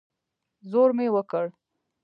[0.69, 1.45] زور مې وکړ.